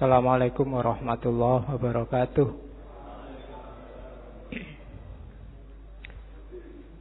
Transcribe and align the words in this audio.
Assalamualaikum 0.00 0.80
warahmatullahi 0.80 1.76
wabarakatuh. 1.76 2.48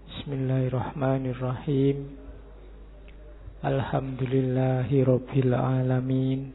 Bismillahirrahmanirrahim. 0.03 2.11
Alhamdulillahi 3.63 5.07
rabbil 5.07 5.53
alamin. 5.55 6.51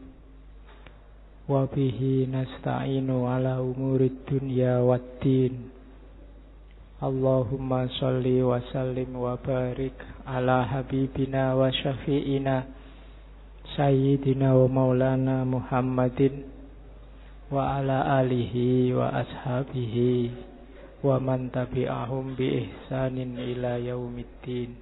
Wabihi 1.48 2.28
nasta'inu 2.28 3.24
ala 3.24 3.64
umurid 3.64 4.28
dunya 4.28 4.84
waddin 4.84 5.72
Allahumma 7.00 7.88
salli 7.96 8.44
wa 8.44 8.60
sallim 8.68 9.16
wa 9.16 9.40
barik 9.40 9.96
ala 10.28 10.68
habibina 10.68 11.56
wa 11.56 11.72
syafi'ina 11.72 12.83
Sayyidina 13.74 14.54
wa 14.54 14.70
maulana 14.70 15.42
Muhammadin 15.42 16.46
wa 17.50 17.74
ala 17.74 18.22
alihi 18.22 18.94
wa 18.94 19.10
ashabihi 19.10 20.30
wa 21.02 21.18
man 21.18 21.50
tabi'ahum 21.50 22.38
bi 22.38 22.70
ihsanin 22.70 23.34
ila 23.34 23.82
yaumiddin. 23.82 24.78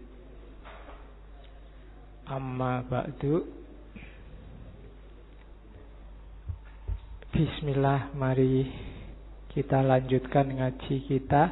Amma 2.28 2.84
ba'du. 2.84 3.48
Bismillah 7.32 8.12
mari 8.12 8.68
kita 9.56 9.80
lanjutkan 9.80 10.52
ngaji 10.52 10.96
kita. 11.08 11.44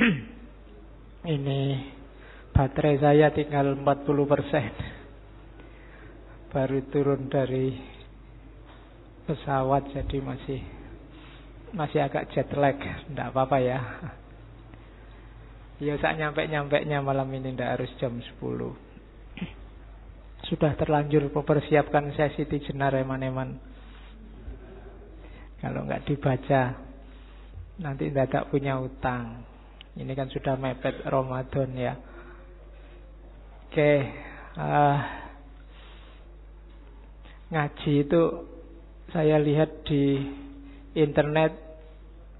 Ini 1.36 1.62
baterai 2.56 2.96
saya 2.96 3.28
tinggal 3.28 3.76
40 3.76 3.84
persen 4.24 4.91
baru 6.52 6.84
turun 6.92 7.32
dari 7.32 7.72
pesawat 9.24 9.88
jadi 9.96 10.20
masih 10.20 10.60
masih 11.72 12.04
agak 12.04 12.28
jet 12.36 12.52
lag, 12.52 12.76
tidak 12.76 13.32
apa-apa 13.32 13.58
ya. 13.64 13.80
Ya 15.80 15.96
saat 15.98 16.20
nyampe-nyampe 16.20 16.84
nya 16.86 17.02
malam 17.02 17.26
ini 17.32 17.56
tidak 17.56 17.80
harus 17.80 17.90
jam 17.98 18.14
10 18.14 18.38
Sudah 20.46 20.78
terlanjur 20.78 21.26
mempersiapkan 21.32 22.12
sesi 22.14 22.46
tijenar 22.46 22.94
eman-eman. 22.94 23.58
Kalau 25.58 25.82
nggak 25.88 26.06
dibaca 26.06 26.92
Nanti 27.80 28.12
tidak 28.12 28.52
punya 28.52 28.76
utang. 28.76 29.42
Ini 29.96 30.12
kan 30.12 30.28
sudah 30.28 30.54
mepet 30.60 31.02
Ramadan 31.08 31.70
ya. 31.74 31.94
Oke 33.68 33.92
uh, 34.60 34.98
ngaji 37.52 38.08
itu 38.08 38.22
saya 39.12 39.36
lihat 39.36 39.84
di 39.84 40.16
internet 40.96 41.52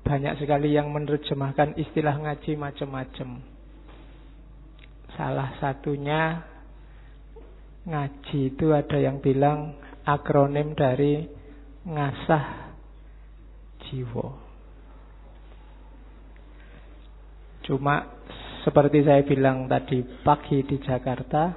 banyak 0.03 0.41
sekali 0.41 0.73
yang 0.73 0.89
menerjemahkan 0.89 1.77
istilah 1.77 2.17
ngaji 2.17 2.57
macam-macam. 2.57 3.45
Salah 5.13 5.53
satunya 5.61 6.41
ngaji 7.85 8.57
itu 8.57 8.73
ada 8.73 8.97
yang 8.97 9.21
bilang 9.21 9.77
akronim 10.09 10.73
dari 10.73 11.29
ngasah 11.85 12.73
jiwa. 13.85 14.29
Cuma 17.69 18.11
seperti 18.65 19.05
saya 19.07 19.23
bilang 19.29 19.69
tadi 19.69 20.03
pagi 20.25 20.65
di 20.67 20.81
Jakarta, 20.81 21.53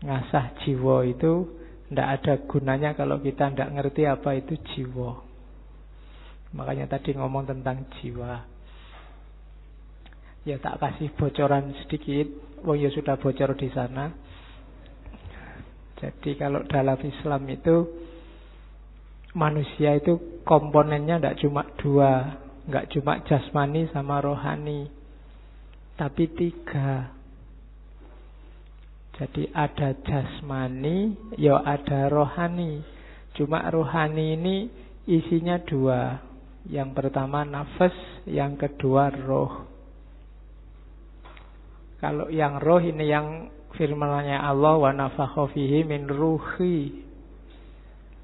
ngasah 0.00 0.62
jiwa 0.64 1.04
itu 1.04 1.65
tidak 1.86 2.08
ada 2.18 2.32
gunanya 2.50 2.90
kalau 2.98 3.22
kita 3.22 3.54
tidak 3.54 3.70
ngerti 3.78 4.02
apa 4.10 4.30
itu 4.34 4.58
jiwa. 4.74 5.22
Makanya 6.56 6.90
tadi 6.90 7.14
ngomong 7.14 7.46
tentang 7.46 7.86
jiwa. 7.98 8.42
Ya 10.46 10.58
tak 10.62 10.78
kasih 10.78 11.10
bocoran 11.14 11.74
sedikit. 11.84 12.26
Wong 12.62 12.78
ya 12.82 12.90
sudah 12.90 13.18
bocor 13.18 13.54
di 13.54 13.70
sana. 13.70 14.14
Jadi 15.96 16.36
kalau 16.36 16.62
dalam 16.68 16.98
Islam 17.00 17.42
itu 17.48 17.76
manusia 19.32 19.96
itu 19.96 20.42
komponennya 20.44 21.20
tidak 21.20 21.38
cuma 21.40 21.62
dua, 21.80 22.36
nggak 22.68 22.88
cuma 22.92 23.24
jasmani 23.24 23.88
sama 23.92 24.20
rohani, 24.20 24.92
tapi 25.96 26.28
tiga. 26.36 27.15
Jadi 29.16 29.48
ada 29.56 29.96
jasmani, 30.04 31.16
ya 31.40 31.64
ada 31.64 32.12
rohani. 32.12 32.84
Cuma 33.32 33.64
rohani 33.72 34.36
ini 34.36 34.56
isinya 35.08 35.56
dua. 35.64 36.20
Yang 36.68 36.90
pertama 36.92 37.40
nafas, 37.46 37.96
yang 38.28 38.60
kedua 38.60 39.08
roh. 39.08 39.64
Kalau 41.96 42.28
yang 42.28 42.60
roh 42.60 42.82
ini 42.82 43.08
yang 43.08 43.48
firmannya 43.72 44.36
Allah 44.36 44.76
wa 44.76 44.92
nafakha 44.92 45.48
fihi 45.48 45.88
min 45.88 46.04
ruhi. 46.04 47.06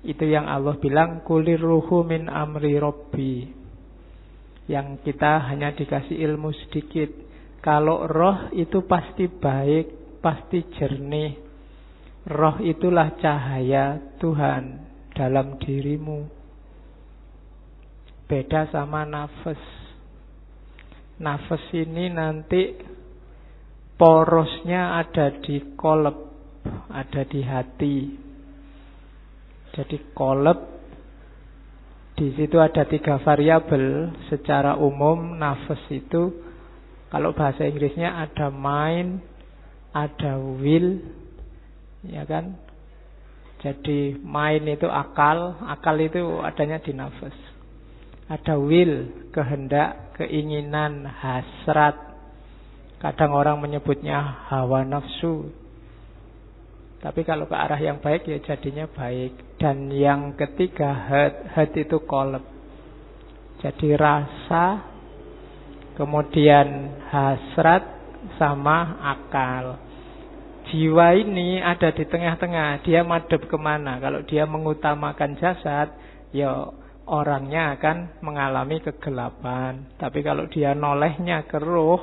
Itu 0.05 0.29
yang 0.29 0.45
Allah 0.45 0.77
bilang 0.77 1.25
kulir 1.25 1.63
ruhu 1.63 2.05
min 2.05 2.29
amri 2.29 2.77
robbi. 2.77 3.49
Yang 4.69 5.09
kita 5.09 5.41
hanya 5.49 5.73
dikasih 5.73 6.21
ilmu 6.21 6.53
sedikit. 6.67 7.09
Kalau 7.63 8.11
roh 8.11 8.51
itu 8.53 8.83
pasti 8.85 9.31
baik, 9.31 10.02
pasti 10.23 10.63
jernih. 10.79 11.35
Roh 12.31 12.63
itulah 12.63 13.19
cahaya 13.19 13.99
Tuhan 14.23 14.79
dalam 15.13 15.59
dirimu. 15.59 16.23
Beda 18.31 18.71
sama 18.71 19.03
nafas. 19.03 19.59
Nafas 21.19 21.63
ini 21.75 22.09
nanti 22.09 22.79
porosnya 23.99 25.03
ada 25.03 25.35
di 25.43 25.75
kolep, 25.75 26.17
ada 26.89 27.23
di 27.27 27.41
hati. 27.43 27.97
Jadi 29.75 29.97
kolep 30.15 30.59
di 32.13 32.31
situ 32.39 32.61
ada 32.61 32.87
tiga 32.87 33.19
variabel 33.19 34.15
secara 34.31 34.79
umum 34.79 35.35
nafas 35.37 35.81
itu 35.91 36.53
kalau 37.13 37.37
bahasa 37.37 37.69
Inggrisnya 37.69 38.25
ada 38.25 38.49
mind, 38.49 39.21
ada 39.93 40.41
will, 40.41 41.05
ya 42.09 42.25
kan? 42.25 42.57
Jadi 43.63 44.19
mind 44.19 44.67
itu 44.67 44.91
akal, 44.91 45.55
akal 45.71 45.95
itu 46.03 46.43
adanya 46.43 46.83
di 46.83 46.91
nafas. 46.91 47.37
Ada 48.27 48.59
will, 48.59 49.29
kehendak, 49.31 50.19
keinginan, 50.19 51.07
hasrat. 51.07 51.95
Kadang 52.99 53.37
orang 53.37 53.63
menyebutnya 53.63 54.49
hawa 54.51 54.83
nafsu. 54.83 55.53
Tapi 57.03 57.27
kalau 57.27 57.51
ke 57.51 57.55
arah 57.59 57.79
yang 57.79 57.99
baik 57.99 58.27
ya 58.31 58.39
jadinya 58.43 58.87
baik. 58.91 59.59
Dan 59.59 59.91
yang 59.95 60.35
ketiga 60.35 60.91
head 61.55 61.71
itu 61.79 62.03
kolab. 62.03 62.43
Jadi 63.63 63.95
rasa, 63.95 64.87
kemudian 65.95 66.99
hasrat, 67.11 68.02
sama 68.39 69.03
akal. 69.03 69.79
Jiwa 70.71 71.19
ini 71.19 71.59
ada 71.59 71.91
di 71.91 72.07
tengah-tengah. 72.07 72.87
Dia 72.87 73.03
madep 73.03 73.51
ke 73.51 73.59
mana? 73.59 73.99
Kalau 73.99 74.23
dia 74.23 74.47
mengutamakan 74.47 75.37
jasad, 75.37 75.91
ya 76.31 76.71
orangnya 77.05 77.75
akan 77.77 78.23
mengalami 78.23 78.79
kegelapan. 78.81 79.91
Tapi 79.99 80.23
kalau 80.23 80.47
dia 80.47 80.73
nolehnya 80.73 81.45
ke 81.51 81.59
roh, 81.59 82.01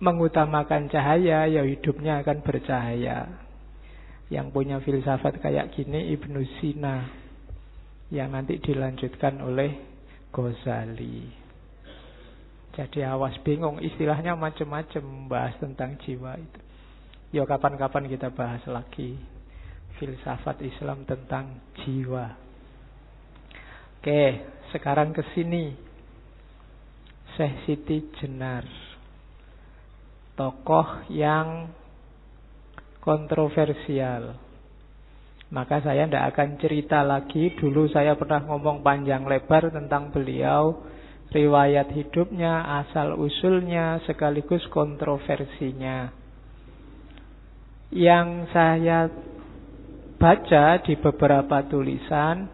mengutamakan 0.00 0.88
cahaya, 0.88 1.44
ya 1.46 1.62
hidupnya 1.62 2.24
akan 2.24 2.40
bercahaya. 2.42 3.28
Yang 4.32 4.46
punya 4.50 4.76
filsafat 4.82 5.38
kayak 5.38 5.76
gini 5.76 6.10
Ibnu 6.16 6.42
Sina. 6.58 7.06
Yang 8.10 8.28
nanti 8.32 8.54
dilanjutkan 8.58 9.38
oleh 9.44 9.70
Ghazali. 10.34 11.45
Jadi 12.76 13.00
awas 13.00 13.32
bingung, 13.40 13.80
istilahnya 13.80 14.36
macam-macam 14.36 15.32
bahas 15.32 15.56
tentang 15.56 15.96
jiwa 16.04 16.36
itu. 16.36 16.60
Ya 17.32 17.48
kapan-kapan 17.48 18.04
kita 18.12 18.28
bahas 18.28 18.60
lagi 18.68 19.16
filsafat 19.96 20.60
Islam 20.60 21.08
tentang 21.08 21.56
jiwa. 21.80 22.36
Oke, 23.96 24.44
sekarang 24.76 25.16
ke 25.16 25.24
sini. 25.32 25.72
Syekh 27.34 27.64
Siti 27.64 27.98
Jenar. 28.20 28.64
Tokoh 30.36 31.08
yang 31.08 31.72
kontroversial. 33.00 34.36
Maka 35.48 35.80
saya 35.80 36.04
tidak 36.04 36.36
akan 36.36 36.48
cerita 36.60 37.00
lagi. 37.00 37.56
Dulu 37.56 37.88
saya 37.88 38.20
pernah 38.20 38.44
ngomong 38.44 38.84
panjang 38.84 39.24
lebar 39.24 39.72
tentang 39.72 40.12
beliau 40.12 40.76
riwayat 41.30 41.90
hidupnya, 41.90 42.84
asal 42.86 43.18
usulnya, 43.18 44.02
sekaligus 44.06 44.62
kontroversinya. 44.70 46.10
Yang 47.90 48.28
saya 48.50 49.10
baca 50.18 50.66
di 50.82 50.94
beberapa 50.98 51.62
tulisan, 51.66 52.50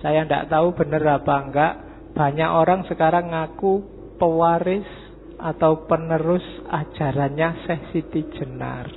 saya 0.00 0.24
tidak 0.24 0.52
tahu 0.52 0.76
benar 0.76 1.20
apa 1.20 1.36
enggak, 1.40 1.74
banyak 2.14 2.50
orang 2.50 2.84
sekarang 2.86 3.32
ngaku 3.32 3.82
pewaris 4.20 4.86
atau 5.40 5.84
penerus 5.84 6.44
ajarannya 6.70 7.66
Syekh 7.66 7.82
Siti 7.90 8.22
Jenar. 8.38 8.88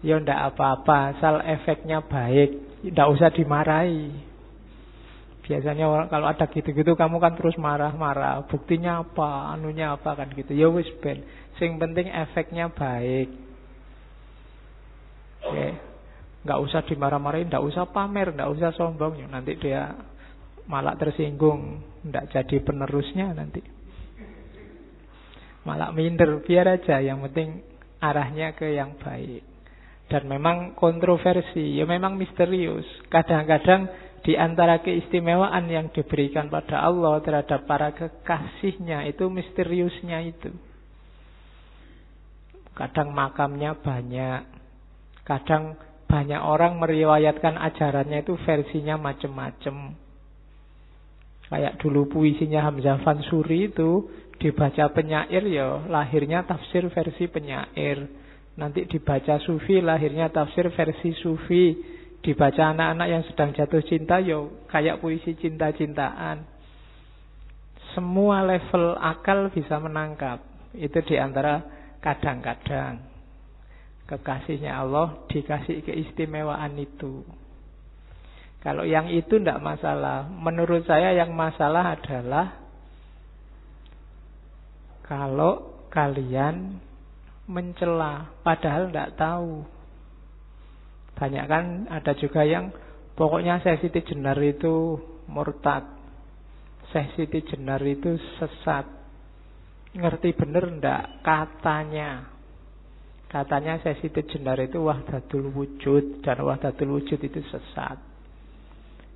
Ya 0.00 0.16
ndak 0.16 0.56
apa-apa, 0.56 1.12
asal 1.12 1.44
efeknya 1.44 2.00
baik, 2.00 2.80
ndak 2.88 3.08
usah 3.12 3.28
dimarahi. 3.28 4.29
Biasanya 5.40 6.08
kalau 6.12 6.26
ada 6.28 6.44
gitu-gitu 6.46 6.92
kamu 6.94 7.16
kan 7.18 7.34
terus 7.34 7.56
marah-marah. 7.56 8.44
Buktinya 8.46 9.02
apa? 9.02 9.56
Anunya 9.56 9.96
apa 9.96 10.14
kan 10.14 10.28
gitu. 10.36 10.52
Ya 10.52 10.68
wis 10.68 10.88
ben. 11.00 11.24
Sing 11.56 11.80
penting 11.80 12.08
efeknya 12.12 12.68
baik. 12.70 13.28
Oke. 15.44 15.68
Nggak 16.40 16.60
usah 16.64 16.80
dimarah-marahin, 16.88 17.52
nggak 17.52 17.64
usah 17.68 17.84
pamer, 17.92 18.32
nggak 18.32 18.50
usah 18.52 18.72
sombong. 18.72 19.20
Nanti 19.28 19.60
dia 19.60 19.92
malah 20.64 20.96
tersinggung, 20.96 21.84
nggak 22.04 22.32
jadi 22.32 22.56
penerusnya 22.64 23.36
nanti. 23.36 23.60
Malah 25.68 25.92
minder, 25.92 26.40
biar 26.40 26.80
aja. 26.80 27.04
Yang 27.04 27.28
penting 27.28 27.48
arahnya 28.00 28.56
ke 28.56 28.72
yang 28.72 28.96
baik. 28.96 29.44
Dan 30.10 30.26
memang 30.26 30.74
kontroversi, 30.74 31.76
ya 31.76 31.84
memang 31.86 32.16
misterius. 32.16 32.88
Kadang-kadang 33.12 33.86
di 34.20 34.36
antara 34.36 34.84
keistimewaan 34.84 35.64
yang 35.72 35.88
diberikan 35.96 36.52
pada 36.52 36.84
Allah 36.84 37.16
terhadap 37.24 37.64
para 37.64 37.92
kekasihnya 37.96 39.08
itu 39.08 39.28
misteriusnya 39.32 40.20
itu. 40.28 40.52
Kadang 42.76 43.12
makamnya 43.16 43.76
banyak, 43.80 44.40
kadang 45.24 45.76
banyak 46.04 46.40
orang 46.40 46.76
meriwayatkan 46.80 47.56
ajarannya 47.56 48.24
itu 48.24 48.36
versinya 48.44 49.00
macam-macam. 49.00 49.96
Kayak 51.50 51.82
dulu 51.82 52.06
puisinya 52.06 52.62
Hamzah 52.66 53.02
Fansuri 53.02 53.72
itu 53.72 54.06
dibaca 54.38 54.86
penyair 54.94 55.44
ya 55.50 55.82
lahirnya 55.88 56.46
tafsir 56.46 56.86
versi 56.92 57.26
penyair. 57.26 58.06
Nanti 58.54 58.84
dibaca 58.86 59.40
sufi 59.42 59.80
lahirnya 59.80 60.28
tafsir 60.30 60.68
versi 60.74 61.10
sufi 61.18 61.74
dibaca 62.20 62.76
anak-anak 62.76 63.08
yang 63.08 63.22
sedang 63.28 63.50
jatuh 63.56 63.82
cinta 63.84 64.20
yo 64.20 64.64
kayak 64.68 65.00
puisi 65.00 65.36
cinta-cintaan. 65.36 66.44
Semua 67.96 68.46
level 68.46 68.94
akal 69.00 69.50
bisa 69.50 69.80
menangkap. 69.82 70.44
Itu 70.76 71.02
di 71.02 71.18
antara 71.18 71.64
kadang-kadang 71.98 73.10
kekasihnya 74.10 74.74
Allah 74.74 75.22
dikasih 75.30 75.86
keistimewaan 75.86 76.74
itu. 76.78 77.22
Kalau 78.60 78.84
yang 78.84 79.08
itu 79.08 79.40
tidak 79.40 79.62
masalah. 79.62 80.28
Menurut 80.28 80.84
saya 80.84 81.16
yang 81.16 81.32
masalah 81.32 81.96
adalah 81.96 82.60
kalau 85.06 85.82
kalian 85.88 86.76
mencela 87.48 88.30
padahal 88.44 88.92
tidak 88.92 89.16
tahu. 89.16 89.64
Banyak 91.20 91.44
kan 91.52 91.64
ada 91.92 92.16
juga 92.16 92.48
yang 92.48 92.72
pokoknya 93.12 93.60
saya 93.60 93.76
Siti 93.76 94.00
Jenar 94.08 94.40
itu 94.40 94.96
murtad. 95.28 95.84
Saya 96.88 97.12
Siti 97.12 97.44
Jenar 97.44 97.84
itu 97.84 98.16
sesat. 98.40 98.88
Ngerti 99.92 100.32
bener 100.32 100.80
ndak 100.80 101.20
katanya. 101.20 102.24
Katanya 103.28 103.76
saya 103.84 104.00
Siti 104.00 104.24
Jenar 104.32 104.56
itu 104.64 104.80
wahdatul 104.80 105.52
wujud 105.52 106.24
dan 106.24 106.40
wahdatul 106.40 106.96
wujud 106.96 107.20
itu 107.20 107.40
sesat. 107.52 108.00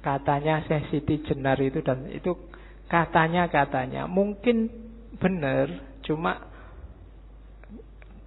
Katanya 0.04 0.60
saya 0.68 0.84
Siti 0.92 1.24
Jenar 1.24 1.56
itu 1.64 1.80
dan 1.80 2.04
itu 2.12 2.36
katanya 2.84 3.48
katanya 3.48 4.04
mungkin 4.04 4.68
benar 5.16 5.72
cuma 6.04 6.52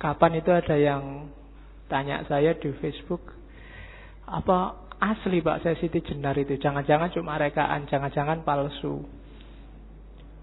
kapan 0.02 0.42
itu 0.42 0.50
ada 0.50 0.74
yang 0.74 1.30
tanya 1.86 2.26
saya 2.26 2.58
di 2.58 2.74
Facebook 2.82 3.37
apa 4.28 4.76
asli 5.00 5.40
Pak 5.40 5.64
saya 5.64 5.80
Siti 5.80 6.04
Jenar 6.04 6.36
itu? 6.36 6.60
Jangan-jangan 6.60 7.16
cuma 7.16 7.40
rekaan, 7.40 7.88
jangan-jangan 7.88 8.44
palsu. 8.44 9.08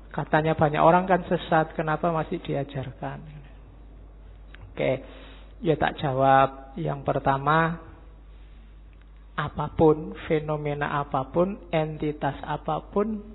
Katanya 0.09 0.57
banyak 0.57 0.81
orang 0.81 1.05
kan 1.05 1.27
sesat, 1.29 1.75
kenapa 1.77 2.09
masih 2.15 2.41
diajarkan? 2.41 3.19
Oke, 4.71 5.03
ya 5.61 5.75
tak 5.75 5.99
jawab. 5.99 6.79
Yang 6.79 7.03
pertama, 7.03 7.83
apa 9.35 9.67
pun, 9.75 10.15
fenomena 10.31 11.03
apa 11.03 11.29
pun, 11.29 11.59
entitas 11.75 12.39
apa 12.47 12.89
pun, 12.95 13.27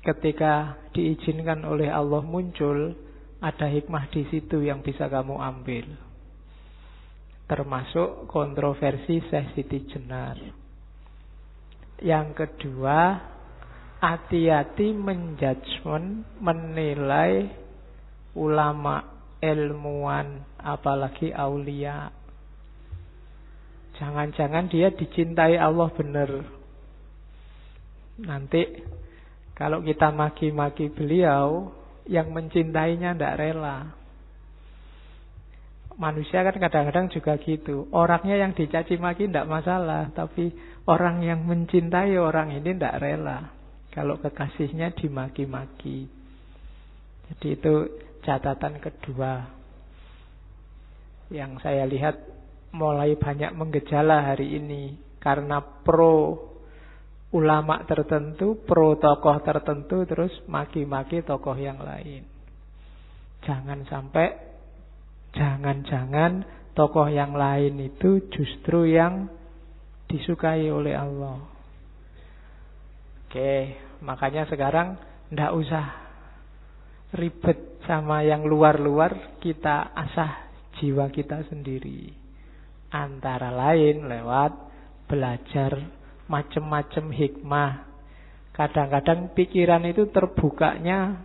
ketika 0.00 0.80
diizinkan 0.96 1.60
oleh 1.68 1.92
Allah 1.92 2.24
muncul, 2.24 2.96
ada 3.38 3.68
hikmah 3.68 4.08
di 4.10 4.26
situ 4.32 4.64
yang 4.64 4.80
bisa 4.80 5.06
kamu 5.12 5.36
ambil 5.38 6.07
termasuk 7.48 8.28
kontroversi 8.28 9.24
Syekh 9.24 9.56
Siti 9.56 9.88
Jenar. 9.88 10.36
Yang 11.98 12.28
kedua, 12.36 13.18
hati-hati 13.98 14.94
menjudgment, 14.94 16.28
menilai 16.38 17.50
ulama, 18.36 19.02
ilmuwan, 19.40 20.44
apalagi 20.60 21.34
aulia. 21.34 22.12
Jangan-jangan 23.98 24.70
dia 24.70 24.94
dicintai 24.94 25.58
Allah 25.58 25.90
benar. 25.90 26.30
Nanti 28.22 28.62
kalau 29.58 29.82
kita 29.82 30.14
maki-maki 30.14 30.94
beliau, 30.94 31.74
yang 32.06 32.30
mencintainya 32.30 33.12
tidak 33.12 33.36
rela 33.36 33.97
manusia 35.98 36.46
kan 36.46 36.56
kadang-kadang 36.56 37.10
juga 37.10 37.36
gitu. 37.42 37.90
Orangnya 37.90 38.38
yang 38.38 38.54
dicaci 38.54 38.96
maki 38.96 39.26
tidak 39.28 39.50
masalah, 39.50 40.08
tapi 40.14 40.54
orang 40.86 41.26
yang 41.26 41.42
mencintai 41.44 42.14
orang 42.16 42.54
ini 42.54 42.78
tidak 42.78 43.02
rela. 43.02 43.52
Kalau 43.90 44.16
kekasihnya 44.22 44.94
dimaki-maki. 44.94 46.06
Jadi 47.28 47.46
itu 47.50 47.74
catatan 48.22 48.78
kedua 48.80 49.58
yang 51.28 51.60
saya 51.60 51.84
lihat 51.84 52.16
mulai 52.72 53.20
banyak 53.20 53.52
menggejala 53.52 54.32
hari 54.32 54.56
ini 54.56 54.96
karena 55.20 55.60
pro 55.60 56.48
ulama 57.36 57.84
tertentu, 57.84 58.64
pro 58.64 58.96
tokoh 58.96 59.36
tertentu 59.44 60.08
terus 60.08 60.32
maki-maki 60.48 61.20
tokoh 61.20 61.52
yang 61.52 61.76
lain. 61.84 62.24
Jangan 63.44 63.84
sampai 63.84 64.47
Jangan-jangan 65.36 66.46
tokoh 66.72 67.10
yang 67.10 67.34
lain 67.34 67.76
itu 67.82 68.30
justru 68.32 68.94
yang 68.94 69.28
disukai 70.08 70.70
oleh 70.72 70.96
Allah. 70.96 71.42
Oke, 73.28 73.76
makanya 74.00 74.48
sekarang 74.48 74.96
ndak 75.28 75.52
usah 75.52 75.86
ribet 77.12 77.82
sama 77.84 78.24
yang 78.24 78.44
luar-luar, 78.44 79.36
kita 79.40 79.92
asah 79.92 80.48
jiwa 80.80 81.12
kita 81.12 81.44
sendiri. 81.48 82.08
Antara 82.88 83.52
lain 83.52 84.08
lewat 84.08 84.52
belajar 85.08 85.76
macam-macam 86.28 87.04
hikmah. 87.12 87.72
Kadang-kadang 88.56 89.32
pikiran 89.36 89.84
itu 89.88 90.08
terbukanya 90.08 91.20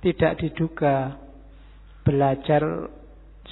tidak 0.00 0.40
diduga. 0.40 1.16
Belajar 2.04 2.88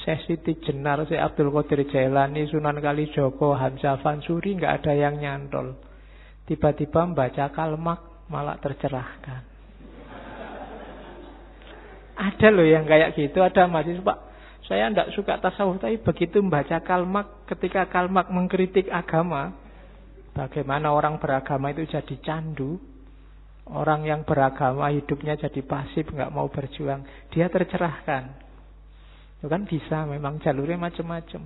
Syekh 0.05 0.21
Siti 0.29 0.53
Jenar, 0.61 1.05
Syekh 1.09 1.23
Abdul 1.23 1.49
Qadir 1.55 1.89
Jailani, 1.89 2.45
Sunan 2.51 2.77
Kalijogo, 2.83 3.57
Hamzah 3.57 4.03
Fansuri 4.05 4.59
nggak 4.61 4.85
ada 4.85 4.93
yang 4.93 5.17
nyantol. 5.17 5.79
Tiba-tiba 6.45 7.09
membaca 7.09 7.49
kalmak 7.51 8.29
malah 8.29 8.61
tercerahkan. 8.61 9.57
Ada 12.17 12.49
loh 12.49 12.65
yang 12.65 12.89
kayak 12.89 13.13
gitu, 13.13 13.45
ada 13.45 13.69
mahasiswa 13.69 14.01
Pak. 14.01 14.19
Saya 14.67 14.91
tidak 14.91 15.15
suka 15.15 15.39
tasawuf, 15.39 15.79
tapi 15.79 16.01
begitu 16.01 16.43
membaca 16.43 16.81
kalmak, 16.83 17.47
ketika 17.47 17.87
kalmak 17.87 18.27
mengkritik 18.33 18.91
agama, 18.91 19.55
bagaimana 20.35 20.91
orang 20.91 21.23
beragama 21.23 21.71
itu 21.71 21.87
jadi 21.87 22.17
candu, 22.25 22.81
orang 23.71 24.07
yang 24.09 24.21
beragama 24.27 24.91
hidupnya 24.91 25.39
jadi 25.39 25.63
pasif, 25.63 26.11
nggak 26.11 26.35
mau 26.35 26.51
berjuang, 26.51 27.07
dia 27.31 27.47
tercerahkan. 27.47 28.46
Itu 29.47 29.55
kan 29.55 29.63
bisa 29.63 30.03
memang 30.11 30.43
jalurnya 30.43 30.75
macam-macam. 30.75 31.39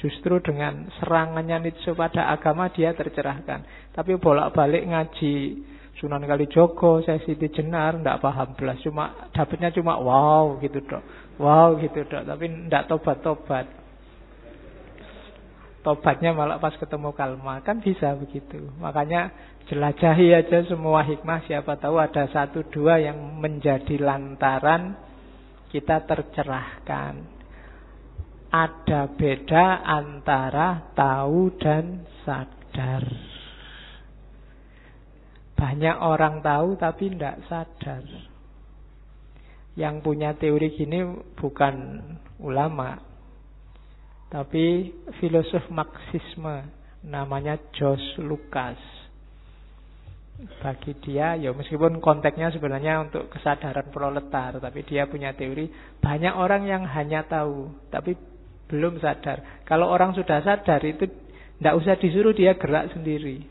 Justru 0.00 0.40
dengan 0.40 0.88
serangannya 0.96 1.68
Nietzsche 1.68 1.92
pada 1.92 2.32
agama 2.32 2.72
dia 2.72 2.96
tercerahkan. 2.96 3.92
Tapi 3.92 4.16
bolak-balik 4.16 4.80
ngaji 4.88 5.60
Sunan 6.00 6.24
Kalijogo, 6.24 7.04
saya 7.04 7.20
Siti 7.20 7.52
Jenar, 7.52 8.00
ndak 8.00 8.24
paham 8.24 8.56
belas. 8.56 8.80
Cuma 8.80 9.28
dapatnya 9.36 9.76
cuma 9.76 10.00
wow 10.00 10.56
gitu 10.56 10.88
dok. 10.88 11.04
Wow 11.36 11.76
gitu 11.84 12.08
dok. 12.08 12.24
Tapi 12.24 12.48
ndak 12.48 12.88
tobat-tobat. 12.88 13.84
tobatnya 15.84 16.32
malah 16.32 16.56
pas 16.56 16.72
ketemu 16.80 17.12
kalma. 17.12 17.60
Kan 17.60 17.84
bisa 17.84 18.16
begitu. 18.16 18.72
Makanya 18.80 19.28
jelajahi 19.68 20.32
aja 20.32 20.64
semua 20.64 21.04
hikmah. 21.04 21.44
Siapa 21.44 21.76
tahu 21.76 22.00
ada 22.00 22.24
satu 22.32 22.64
dua 22.72 23.04
yang 23.04 23.20
menjadi 23.36 24.00
lantaran 24.00 24.96
kita 25.68 26.06
tercerahkan. 26.08 27.33
Ada 28.54 29.10
beda 29.10 29.82
antara 29.82 30.94
tahu 30.94 31.58
dan 31.58 32.06
sadar. 32.22 33.02
Banyak 35.58 35.96
orang 35.98 36.38
tahu 36.38 36.78
tapi 36.78 37.10
tidak 37.10 37.42
sadar. 37.50 38.06
Yang 39.74 39.94
punya 40.06 40.38
teori 40.38 40.70
gini 40.70 41.02
bukan 41.34 41.98
ulama, 42.38 43.02
tapi 44.30 44.94
filosof 45.18 45.66
Marxisme 45.74 46.70
namanya 47.02 47.58
Jos 47.74 48.22
Lucas. 48.22 48.78
Bagi 50.62 50.94
dia, 51.02 51.34
ya 51.34 51.50
meskipun 51.50 51.98
konteksnya 51.98 52.54
sebenarnya 52.54 53.02
untuk 53.02 53.34
kesadaran 53.34 53.90
proletar, 53.90 54.62
tapi 54.62 54.86
dia 54.86 55.10
punya 55.10 55.34
teori 55.34 55.70
banyak 55.98 56.34
orang 56.38 56.70
yang 56.70 56.86
hanya 56.86 57.26
tahu, 57.26 57.70
tapi 57.90 58.14
belum 58.68 59.00
sadar. 59.00 59.64
Kalau 59.68 59.88
orang 59.88 60.16
sudah 60.16 60.40
sadar 60.40 60.80
itu 60.84 61.08
tidak 61.58 61.74
usah 61.80 61.94
disuruh 61.96 62.34
dia 62.34 62.56
gerak 62.58 62.92
sendiri. 62.92 63.44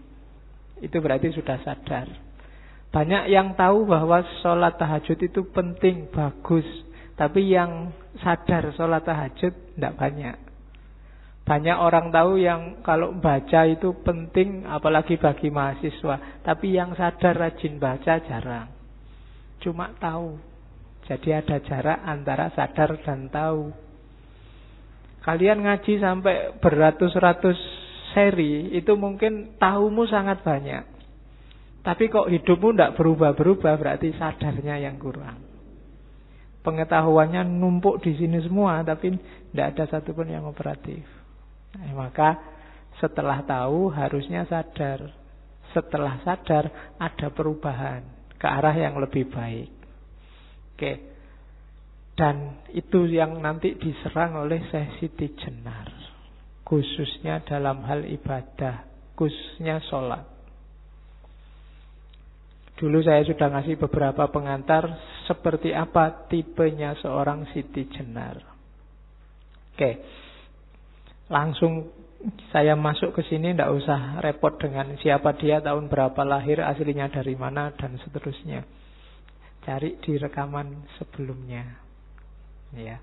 Itu 0.83 0.99
berarti 0.99 1.31
sudah 1.31 1.61
sadar. 1.63 2.09
Banyak 2.93 3.31
yang 3.33 3.57
tahu 3.57 3.89
bahwa 3.89 4.21
sholat 4.45 4.77
tahajud 4.77 5.17
itu 5.17 5.41
penting, 5.49 6.13
bagus. 6.13 6.65
Tapi 7.17 7.49
yang 7.49 7.89
sadar 8.21 8.69
sholat 8.77 9.01
tahajud 9.01 9.53
tidak 9.73 9.93
banyak. 9.97 10.37
Banyak 11.43 11.75
orang 11.75 12.07
tahu 12.07 12.39
yang 12.39 12.79
kalau 12.87 13.11
baca 13.19 13.67
itu 13.67 13.91
penting 13.99 14.63
apalagi 14.63 15.19
bagi 15.19 15.51
mahasiswa. 15.51 16.39
Tapi 16.39 16.71
yang 16.71 16.95
sadar 16.95 17.35
rajin 17.35 17.81
baca 17.81 18.15
jarang. 18.23 18.71
Cuma 19.59 19.91
tahu. 19.99 20.39
Jadi 21.03 21.35
ada 21.35 21.59
jarak 21.59 21.99
antara 22.07 22.47
sadar 22.55 22.95
dan 23.03 23.27
tahu. 23.27 23.75
Kalian 25.23 25.63
ngaji 25.63 26.03
sampai 26.03 26.59
beratus-ratus 26.59 27.55
seri 28.11 28.75
itu 28.75 28.91
mungkin 28.99 29.55
tahumu 29.55 30.03
sangat 30.03 30.43
banyak. 30.43 30.83
Tapi 31.83 32.11
kok 32.11 32.27
hidupmu 32.27 32.75
tidak 32.75 32.95
berubah-berubah 32.99 33.73
berarti 33.79 34.11
sadarnya 34.15 34.79
yang 34.83 34.99
kurang. 34.99 35.39
Pengetahuannya 36.63 37.43
numpuk 37.43 37.99
di 37.99 38.15
sini 38.15 38.39
semua 38.39 38.83
tapi 38.87 39.15
tidak 39.51 39.67
ada 39.75 39.83
satupun 39.91 40.31
yang 40.31 40.47
operatif. 40.47 41.03
Nah, 41.75 41.91
maka 42.07 42.39
setelah 43.03 43.43
tahu 43.43 43.91
harusnya 43.91 44.47
sadar. 44.47 45.11
Setelah 45.75 46.23
sadar 46.23 46.95
ada 46.99 47.27
perubahan 47.31 48.03
ke 48.39 48.47
arah 48.47 48.75
yang 48.75 48.95
lebih 48.99 49.27
baik. 49.31 49.71
Oke. 50.75 51.12
Dan 52.13 52.61
itu 52.69 53.09
yang 53.09 53.41
nanti 53.41 53.73
diserang 53.73 54.37
oleh 54.37 54.61
Siti 55.01 55.33
Jenar. 55.33 55.89
Khususnya 56.61 57.41
dalam 57.41 57.81
hal 57.89 58.05
ibadah. 58.05 58.85
Khususnya 59.17 59.81
sholat. 59.89 60.29
Dulu 62.77 63.01
saya 63.05 63.21
sudah 63.25 63.53
ngasih 63.53 63.77
beberapa 63.77 64.29
pengantar 64.29 64.89
seperti 65.29 65.73
apa 65.73 66.29
tipenya 66.29 66.97
seorang 67.01 67.49
Siti 67.53 67.85
Jenar. 67.89 68.37
Oke. 69.73 69.91
Langsung 71.33 71.89
saya 72.53 72.77
masuk 72.77 73.17
ke 73.17 73.21
sini 73.27 73.51
tidak 73.51 73.73
usah 73.73 74.21
repot 74.23 74.55
dengan 74.55 74.95
siapa 75.01 75.35
dia, 75.35 75.59
tahun 75.59 75.91
berapa 75.91 76.21
lahir, 76.23 76.63
aslinya 76.63 77.11
dari 77.11 77.35
mana 77.35 77.73
dan 77.75 77.99
seterusnya. 77.99 78.63
Cari 79.63 79.99
di 79.99 80.19
rekaman 80.19 80.87
sebelumnya. 80.99 81.82
Ya. 82.73 82.97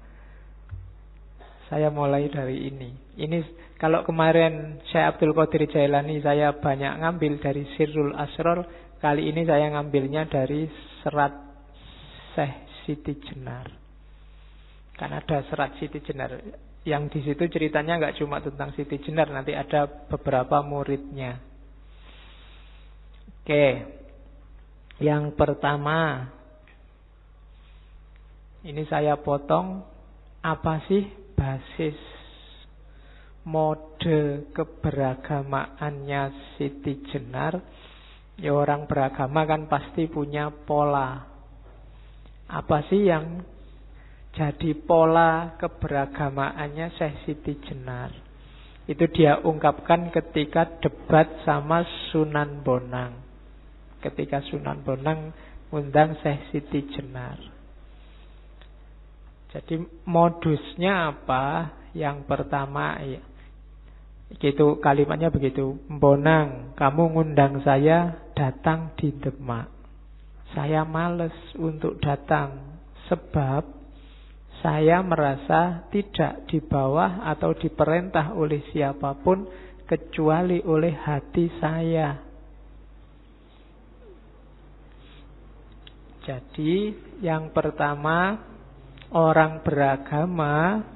Saya 1.70 1.88
mulai 1.94 2.26
dari 2.26 2.66
ini. 2.66 2.90
Ini 3.14 3.46
kalau 3.78 4.02
kemarin 4.02 4.82
saya 4.90 5.14
Abdul 5.14 5.32
Qadir 5.32 5.70
Jailani 5.70 6.18
saya 6.18 6.58
banyak 6.58 6.98
ngambil 6.98 7.38
dari 7.38 7.62
Sirrul 7.78 8.12
Asror, 8.18 8.66
kali 8.98 9.30
ini 9.30 9.46
saya 9.46 9.70
ngambilnya 9.70 10.26
dari 10.26 10.66
serat 11.00 11.30
Syekh 12.34 12.54
Siti 12.82 13.14
Jenar. 13.22 13.70
Kan 14.98 15.14
ada 15.14 15.46
serat 15.46 15.78
Siti 15.78 16.02
Jenar 16.02 16.42
yang 16.84 17.12
di 17.12 17.20
situ 17.20 17.44
ceritanya 17.52 18.00
nggak 18.00 18.16
cuma 18.16 18.40
tentang 18.40 18.72
Siti 18.72 18.96
Jenar, 19.04 19.28
nanti 19.28 19.52
ada 19.52 19.84
beberapa 19.84 20.64
muridnya. 20.64 21.36
Oke, 23.40 23.84
yang 25.00 25.36
pertama, 25.36 26.28
ini 28.60 28.84
saya 28.84 29.16
potong 29.16 29.80
apa 30.44 30.84
sih 30.84 31.04
basis 31.32 31.96
mode 33.48 34.52
keberagamaannya 34.52 36.22
Siti 36.56 37.00
Jenar? 37.08 37.56
Ya 38.40 38.52
orang 38.56 38.84
beragama 38.84 39.44
kan 39.48 39.68
pasti 39.68 40.08
punya 40.08 40.52
pola. 40.52 41.24
Apa 42.48 42.84
sih 42.88 43.08
yang 43.08 43.40
jadi 44.36 44.76
pola 44.76 45.56
keberagamaannya 45.56 46.96
Syekh 46.96 47.16
Siti 47.24 47.54
Jenar. 47.64 48.12
Itu 48.84 49.08
dia 49.12 49.40
ungkapkan 49.40 50.08
ketika 50.12 50.80
debat 50.80 51.28
sama 51.44 51.84
Sunan 52.10 52.60
Bonang. 52.60 53.12
Ketika 54.00 54.40
Sunan 54.48 54.84
Bonang 54.84 55.32
undang 55.72 56.16
Syekh 56.22 56.48
Siti 56.52 56.80
Jenar. 56.96 57.49
Jadi 59.50 59.82
modusnya 60.06 61.10
apa? 61.10 61.74
Yang 61.90 62.22
pertama 62.30 63.02
ya, 63.02 63.18
itu 64.38 64.78
kalimatnya 64.78 65.34
begitu. 65.34 65.74
Bonang, 65.90 66.78
kamu 66.78 67.18
ngundang 67.18 67.58
saya 67.66 68.30
datang 68.38 68.94
di 68.94 69.10
Demak. 69.18 69.66
Saya 70.54 70.86
males 70.86 71.34
untuk 71.58 71.98
datang 71.98 72.78
sebab 73.10 73.66
saya 74.62 75.02
merasa 75.02 75.88
tidak 75.90 76.46
di 76.46 76.62
bawah 76.62 77.26
atau 77.26 77.50
diperintah 77.56 78.38
oleh 78.38 78.62
siapa 78.70 79.18
pun 79.18 79.50
kecuali 79.90 80.62
oleh 80.62 80.94
hati 80.94 81.50
saya. 81.58 82.22
Jadi, 86.22 86.94
yang 87.24 87.50
pertama, 87.50 88.49
orang 89.10 89.62
beragama, 89.66 90.86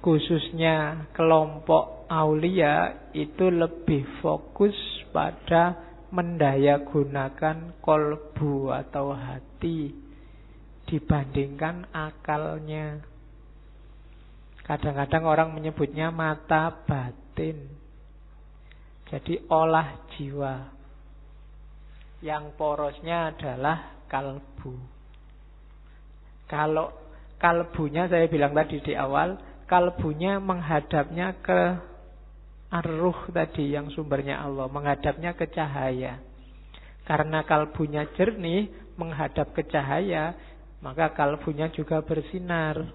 khususnya 0.00 1.08
kelompok 1.12 2.08
aulia, 2.08 3.08
itu 3.12 3.48
lebih 3.48 4.04
fokus 4.24 4.76
pada 5.12 5.76
mendaya 6.14 6.80
gunakan 6.84 7.74
kolbu 7.82 8.70
atau 8.72 9.12
hati 9.12 9.92
dibandingkan 10.88 11.88
akalnya. 11.92 13.00
Kadang-kadang 14.64 15.24
orang 15.28 15.48
menyebutnya 15.52 16.08
mata 16.08 16.72
batin. 16.88 17.68
Jadi 19.12 19.44
olah 19.52 20.08
jiwa. 20.16 20.72
Yang 22.24 22.44
porosnya 22.56 23.36
adalah 23.36 24.00
kalbu. 24.08 24.93
Kalau 26.54 26.94
kalbunya 27.42 28.06
saya 28.06 28.30
bilang 28.30 28.54
tadi 28.54 28.78
di 28.78 28.94
awal, 28.94 29.34
kalbunya 29.66 30.38
menghadapnya 30.38 31.34
ke 31.42 31.60
arruh 32.70 33.26
tadi 33.34 33.74
yang 33.74 33.90
sumbernya 33.90 34.38
Allah, 34.38 34.70
menghadapnya 34.70 35.34
ke 35.34 35.50
cahaya. 35.50 36.22
Karena 37.02 37.42
kalbunya 37.42 38.06
jernih, 38.14 38.70
menghadap 38.94 39.50
ke 39.50 39.66
cahaya, 39.66 40.38
maka 40.78 41.10
kalbunya 41.10 41.74
juga 41.74 42.06
bersinar. 42.06 42.86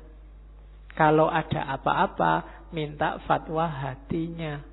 Kalau 0.96 1.28
ada 1.28 1.76
apa-apa, 1.76 2.64
minta 2.72 3.20
fatwa 3.28 3.68
hatinya. 3.68 4.64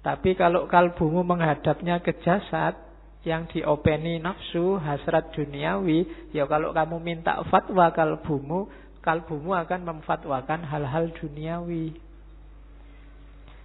Tapi 0.00 0.32
kalau 0.34 0.64
kalbumu 0.64 1.22
menghadapnya 1.22 2.00
ke 2.00 2.16
jasad, 2.24 2.74
yang 3.22 3.46
diopeni 3.46 4.18
nafsu, 4.18 4.78
hasrat 4.82 5.30
duniawi, 5.30 6.30
ya 6.34 6.42
kalau 6.50 6.74
kamu 6.74 6.98
minta 6.98 7.38
fatwa 7.46 7.94
kalbumu, 7.94 8.66
kalbumu 8.98 9.54
akan 9.54 9.80
memfatwakan 9.86 10.66
hal-hal 10.66 11.10
duniawi. 11.14 11.94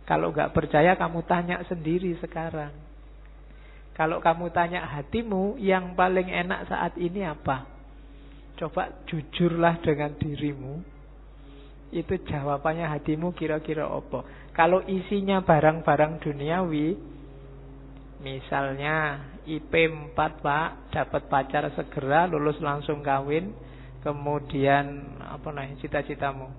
Kalau 0.06 0.32
nggak 0.32 0.54
percaya, 0.54 0.94
kamu 0.96 1.26
tanya 1.26 1.58
sendiri 1.66 2.16
sekarang. 2.22 2.72
Kalau 3.98 4.22
kamu 4.22 4.54
tanya 4.54 4.86
hatimu, 4.86 5.58
yang 5.58 5.98
paling 5.98 6.30
enak 6.30 6.70
saat 6.70 6.94
ini 7.02 7.26
apa? 7.26 7.66
Coba 8.62 8.94
jujurlah 9.10 9.82
dengan 9.82 10.14
dirimu. 10.16 10.86
Itu 11.90 12.14
jawabannya 12.14 12.86
hatimu 12.94 13.34
kira-kira 13.34 13.90
apa? 13.90 14.22
Kalau 14.54 14.86
isinya 14.86 15.42
barang-barang 15.42 16.22
duniawi, 16.22 16.94
misalnya 18.22 19.22
IP 19.48 19.72
4 19.72 20.44
Pak, 20.44 20.92
dapat 20.92 21.24
pacar 21.32 21.64
segera, 21.72 22.28
lulus 22.28 22.60
langsung 22.60 23.00
kawin, 23.00 23.56
kemudian 24.04 25.18
apa 25.24 25.48
nih 25.56 25.80
cita-citamu? 25.80 26.52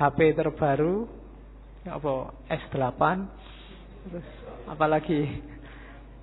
HP 0.00 0.32
terbaru, 0.32 1.04
apa 1.84 2.32
S8, 2.48 3.02
terus 4.08 4.28
apalagi 4.64 5.44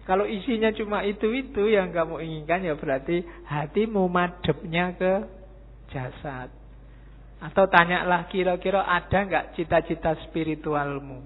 kalau 0.07 0.23
isinya 0.23 0.71
cuma 0.71 1.03
itu-itu 1.03 1.67
yang 1.67 1.91
kamu 1.91 2.23
inginkan 2.23 2.63
ya 2.63 2.79
berarti 2.79 3.27
hatimu 3.43 4.07
madepnya 4.07 4.95
ke 4.95 5.13
jasad. 5.91 6.47
Atau 7.37 7.67
tanyalah 7.69 8.31
kira-kira 8.31 8.87
ada 8.87 9.19
nggak 9.27 9.59
cita-cita 9.59 10.15
spiritualmu? 10.25 11.21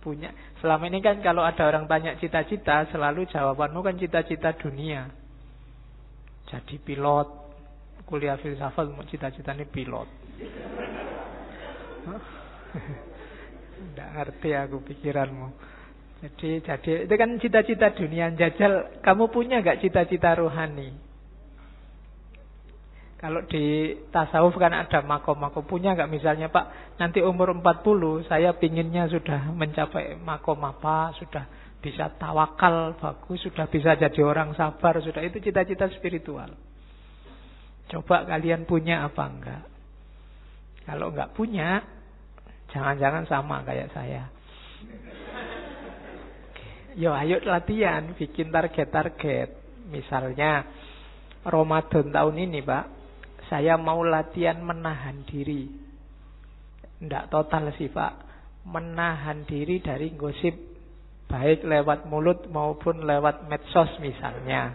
Punya. 0.00 0.32
Selama 0.66 0.90
ini 0.90 0.98
kan 0.98 1.22
kalau 1.22 1.46
ada 1.46 1.62
orang 1.62 1.86
tanya 1.86 2.18
cita-cita, 2.18 2.90
selalu 2.90 3.30
jawabanmu 3.30 3.86
kan 3.86 3.94
cita-cita 4.02 4.50
dunia. 4.58 5.06
Jadi 6.50 6.82
pilot, 6.82 7.28
kuliah 8.02 8.34
filsafat 8.34 8.90
mau 8.90 9.06
cita-cita 9.06 9.54
ini 9.54 9.62
pilot. 9.62 10.10
Tidak 13.78 14.08
ngerti 14.18 14.50
aku 14.58 14.82
pikiranmu. 14.90 15.48
Jadi, 16.26 16.58
jadi 16.66 17.06
itu 17.06 17.14
kan 17.14 17.30
cita-cita 17.38 17.94
dunia 17.94 18.34
jajal. 18.34 18.98
Kamu 19.06 19.30
punya 19.30 19.62
nggak 19.62 19.86
cita-cita 19.86 20.34
rohani? 20.34 21.05
Kalau 23.16 23.40
di 23.48 23.96
tasawuf 24.12 24.60
kan 24.60 24.76
ada 24.76 25.00
makom-makom. 25.00 25.64
Punya 25.64 25.96
nggak 25.96 26.12
misalnya 26.12 26.52
Pak, 26.52 26.96
nanti 27.00 27.24
umur 27.24 27.48
40 27.56 28.28
saya 28.28 28.52
pinginnya 28.52 29.08
sudah 29.08 29.56
mencapai 29.56 30.20
makom 30.20 30.60
apa, 30.60 31.16
sudah 31.16 31.48
bisa 31.80 32.12
tawakal 32.20 32.92
bagus, 33.00 33.40
sudah 33.40 33.64
bisa 33.72 33.96
jadi 33.96 34.20
orang 34.20 34.52
sabar, 34.52 35.00
sudah 35.00 35.24
itu 35.24 35.40
cita-cita 35.40 35.88
spiritual. 35.96 36.52
Coba 37.88 38.28
kalian 38.28 38.68
punya 38.68 39.08
apa 39.08 39.24
enggak? 39.24 39.64
Kalau 40.84 41.08
enggak 41.08 41.32
punya, 41.32 41.80
jangan-jangan 42.68 43.24
sama 43.24 43.64
kayak 43.64 43.96
saya. 43.96 44.28
Yo 47.00 47.16
ayo 47.16 47.40
latihan, 47.48 48.12
bikin 48.12 48.52
target-target. 48.52 49.64
Misalnya 49.88 50.66
Ramadan 51.46 52.10
tahun 52.10 52.36
ini, 52.42 52.64
Pak, 52.64 52.95
saya 53.46 53.78
mau 53.78 54.02
latihan 54.02 54.58
menahan 54.58 55.22
diri. 55.22 55.70
Tidak 56.98 57.30
total 57.30 57.70
sih 57.78 57.92
Pak. 57.92 58.12
Menahan 58.66 59.46
diri 59.46 59.78
dari 59.78 60.10
gosip. 60.18 60.54
Baik 61.26 61.66
lewat 61.66 62.06
mulut 62.06 62.46
maupun 62.50 63.02
lewat 63.02 63.50
medsos 63.50 63.90
misalnya. 63.98 64.74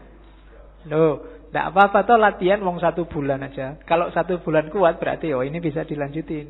Loh, 0.87 1.23
tidak 1.51 1.71
apa-apa 1.75 1.99
toh 2.07 2.19
latihan 2.19 2.63
wong 2.63 2.79
satu 2.79 3.07
bulan 3.07 3.43
aja. 3.43 3.79
Kalau 3.83 4.11
satu 4.11 4.39
bulan 4.39 4.71
kuat 4.71 4.99
berarti 4.99 5.35
oh 5.35 5.43
ini 5.43 5.59
bisa 5.59 5.83
dilanjutin. 5.83 6.47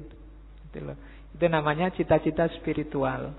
Itu, 0.69 0.77
loh. 0.81 0.97
Itu 1.33 1.45
namanya 1.49 1.89
cita-cita 1.93 2.49
spiritual. 2.57 3.33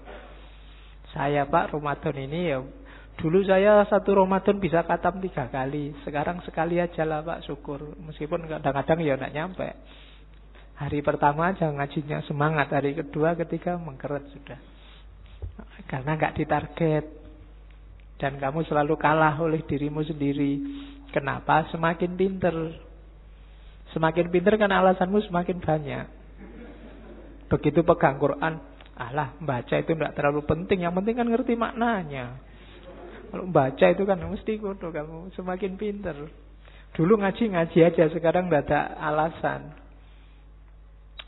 Saya 1.15 1.47
Pak 1.47 1.77
Ramadan 1.77 2.17
ini 2.19 2.41
ya 2.51 2.59
Dulu 3.21 3.45
saya 3.45 3.85
satu 3.87 4.16
Ramadan 4.16 4.57
bisa 4.57 4.83
katam 4.88 5.21
tiga 5.21 5.47
kali. 5.52 5.92
Sekarang 6.02 6.40
sekali 6.42 6.81
aja 6.81 7.04
lah 7.04 7.21
Pak, 7.21 7.45
syukur. 7.45 7.95
Meskipun 8.00 8.49
kadang-kadang 8.49 8.99
ya 9.04 9.14
tidak 9.14 9.33
nyampe. 9.37 9.69
Hari 10.81 10.99
pertama 11.04 11.52
aja 11.52 11.69
ngajinya 11.69 12.25
semangat. 12.25 12.73
Hari 12.73 12.97
kedua, 12.97 13.37
ketiga 13.38 13.76
mengkeret 13.76 14.26
sudah. 14.33 14.59
Karena 15.87 16.17
nggak 16.19 16.34
ditarget. 16.41 17.04
Dan 18.17 18.39
kamu 18.39 18.65
selalu 18.67 18.95
kalah 18.97 19.39
oleh 19.39 19.63
dirimu 19.63 20.02
sendiri. 20.02 20.58
Kenapa? 21.13 21.69
Semakin 21.71 22.17
pinter. 22.17 22.54
Semakin 23.93 24.32
pinter 24.32 24.56
kan 24.56 24.73
alasanmu 24.73 25.21
semakin 25.28 25.58
banyak. 25.60 26.06
Begitu 27.52 27.84
pegang 27.84 28.17
Quran, 28.17 28.56
alah 28.97 29.37
baca 29.37 29.75
itu 29.76 29.93
tidak 29.93 30.17
terlalu 30.17 30.41
penting. 30.49 30.89
Yang 30.89 30.95
penting 31.02 31.15
kan 31.21 31.28
ngerti 31.28 31.52
maknanya. 31.52 32.41
Kalau 33.32 33.49
baca 33.49 33.86
itu 33.88 34.04
kan 34.04 34.21
mesti 34.21 34.60
kudu 34.60 34.92
kamu 34.92 35.32
semakin 35.32 35.80
pinter. 35.80 36.28
Dulu 36.92 37.16
ngaji-ngaji 37.16 37.78
aja, 37.80 38.04
sekarang 38.12 38.52
tidak 38.52 38.68
ada 38.68 38.80
alasan. 39.00 39.73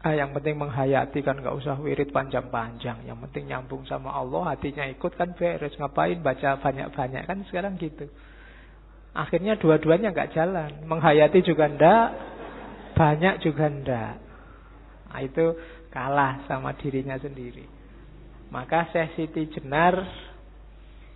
Ah, 0.04 0.12
yang 0.12 0.36
penting 0.36 0.60
menghayati 0.60 1.24
kan 1.24 1.40
nggak 1.40 1.56
usah 1.64 1.80
wirid 1.80 2.12
panjang-panjang. 2.12 3.08
Yang 3.08 3.18
penting 3.24 3.48
nyambung 3.48 3.88
sama 3.88 4.12
Allah, 4.12 4.52
hatinya 4.52 4.84
ikut 4.92 5.16
kan 5.16 5.32
beres. 5.32 5.72
Ngapain 5.80 6.20
baca 6.20 6.60
banyak-banyak 6.60 7.24
kan 7.24 7.40
sekarang 7.48 7.80
gitu. 7.80 8.12
Akhirnya 9.16 9.56
dua-duanya 9.56 10.12
nggak 10.12 10.36
jalan. 10.36 10.84
Menghayati 10.84 11.40
juga 11.40 11.72
ndak, 11.72 12.08
banyak 13.00 13.40
juga 13.40 13.64
ndak. 13.72 14.14
Nah, 15.08 15.20
itu 15.24 15.56
kalah 15.88 16.44
sama 16.52 16.76
dirinya 16.76 17.16
sendiri. 17.16 17.64
Maka 18.52 18.92
Syekh 18.92 19.16
Siti 19.16 19.56
Jenar 19.56 20.04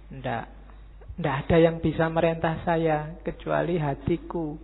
ndak 0.08 0.57
tidak 1.18 1.50
ada 1.50 1.56
yang 1.58 1.82
bisa 1.82 2.06
merintah 2.06 2.62
saya 2.62 3.18
kecuali 3.26 3.74
hatiku. 3.74 4.54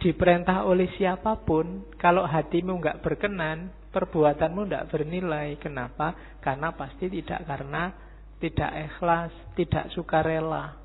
Diperintah 0.00 0.64
oleh 0.64 0.88
siapa 0.96 1.36
pun, 1.44 1.92
kalau 2.00 2.24
hatimu 2.24 2.80
nggak 2.80 3.04
berkenan, 3.04 3.68
perbuatanmu 3.92 4.64
tidak 4.64 4.88
bernilai. 4.88 5.60
Kenapa? 5.60 6.16
Karena 6.40 6.72
pasti 6.72 7.12
tidak 7.12 7.44
karena 7.44 7.92
tidak 8.40 8.72
ikhlas, 8.88 9.30
tidak 9.60 9.92
sukarela. 9.92 10.80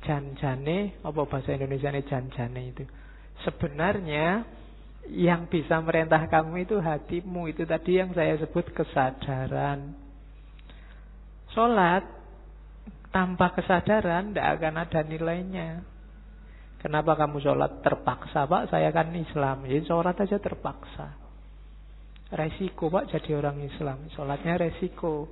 Janjane, 0.00 0.96
apa 1.04 1.20
bahasa 1.28 1.52
Indonesia 1.52 1.92
ini 1.92 2.02
janjane 2.08 2.60
itu? 2.72 2.88
Sebenarnya 3.44 4.48
yang 5.12 5.44
bisa 5.44 5.76
merintah 5.84 6.24
kamu 6.24 6.64
itu 6.64 6.80
hatimu, 6.80 7.52
itu 7.52 7.68
tadi 7.68 8.00
yang 8.00 8.16
saya 8.16 8.40
sebut 8.40 8.72
kesadaran. 8.72 10.09
Sholat 11.50 12.06
tanpa 13.10 13.50
kesadaran 13.58 14.30
tidak 14.30 14.48
akan 14.58 14.74
ada 14.86 15.00
nilainya. 15.02 15.82
Kenapa 16.80 17.12
kamu 17.18 17.42
sholat 17.44 17.84
terpaksa 17.84 18.48
pak? 18.48 18.72
Saya 18.72 18.88
kan 18.94 19.12
Islam, 19.12 19.68
jadi 19.68 19.84
sholat 19.84 20.16
aja 20.16 20.38
terpaksa. 20.40 21.12
Resiko 22.30 22.88
pak 22.88 23.10
jadi 23.10 23.36
orang 23.36 23.60
Islam, 23.66 24.08
sholatnya 24.14 24.56
resiko. 24.56 25.28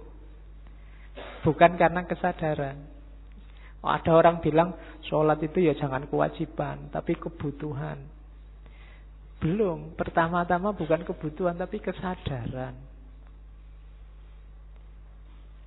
Bukan 1.46 1.78
karena 1.78 2.04
kesadaran. 2.04 2.98
Oh, 3.78 3.94
ada 3.94 4.10
orang 4.10 4.42
bilang 4.42 4.74
sholat 5.06 5.38
itu 5.38 5.62
ya 5.62 5.72
jangan 5.78 6.10
kewajiban, 6.10 6.90
tapi 6.90 7.14
kebutuhan. 7.14 8.02
Belum, 9.38 9.94
pertama-tama 9.94 10.74
bukan 10.74 11.06
kebutuhan 11.06 11.54
tapi 11.54 11.78
kesadaran. 11.78 12.87